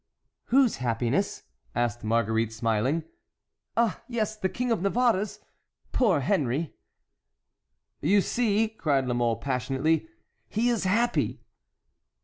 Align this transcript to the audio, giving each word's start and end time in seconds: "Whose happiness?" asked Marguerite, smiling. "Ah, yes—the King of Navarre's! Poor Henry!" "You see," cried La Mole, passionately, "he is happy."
"Whose 0.45 0.77
happiness?" 0.77 1.43
asked 1.75 2.03
Marguerite, 2.03 2.51
smiling. 2.51 3.03
"Ah, 3.77 4.01
yes—the 4.07 4.49
King 4.49 4.71
of 4.71 4.81
Navarre's! 4.81 5.39
Poor 5.91 6.21
Henry!" 6.21 6.73
"You 8.01 8.19
see," 8.21 8.67
cried 8.67 9.05
La 9.05 9.13
Mole, 9.13 9.35
passionately, 9.35 10.07
"he 10.49 10.69
is 10.69 10.85
happy." 10.85 11.43